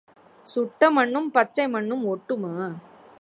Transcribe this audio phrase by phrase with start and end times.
[0.47, 2.53] சுட்ட மண்ணும் பச்சை மண்ணும் ஒட்டுமா?